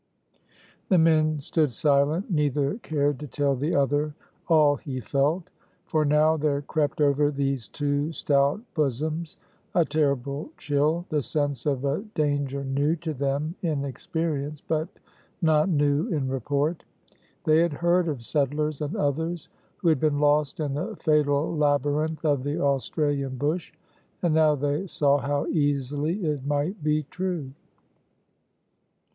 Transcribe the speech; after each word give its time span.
The 0.89 0.97
men 0.97 1.37
stood 1.39 1.71
silent 1.71 2.31
neither 2.31 2.79
cared 2.79 3.19
to 3.19 3.27
tell 3.27 3.55
the 3.55 3.75
other 3.75 4.15
all 4.47 4.77
he 4.77 4.99
felt 4.99 5.51
for 5.85 6.05
now 6.05 6.35
there 6.37 6.63
crept 6.63 6.99
over 6.99 7.29
these 7.29 7.69
two 7.69 8.11
stout 8.11 8.61
bosoms 8.73 9.37
a 9.75 9.85
terrible 9.85 10.49
chill, 10.57 11.05
the 11.09 11.21
sense 11.21 11.67
of 11.67 11.85
a 11.85 12.01
danger 12.15 12.63
new 12.63 12.95
to 12.95 13.13
them 13.13 13.53
in 13.61 13.85
experience, 13.85 14.59
but 14.59 14.87
not 15.39 15.69
new 15.69 16.07
in 16.07 16.27
report. 16.27 16.83
They 17.43 17.59
had 17.59 17.73
heard 17.73 18.07
of 18.07 18.23
settlers 18.25 18.81
and 18.81 18.95
others 18.95 19.49
who 19.77 19.89
had 19.89 19.99
been 19.99 20.17
lost 20.17 20.59
in 20.59 20.73
the 20.73 20.95
fatal 20.95 21.55
labyrinth 21.55 22.25
of 22.25 22.41
the 22.41 22.59
Australian 22.59 23.37
bush, 23.37 23.71
and 24.23 24.33
now 24.33 24.55
they 24.55 24.87
saw 24.87 25.19
how 25.19 25.45
easily 25.45 26.25
it 26.25 26.43
might 26.47 26.83
be 26.83 27.03
true. 27.11 27.51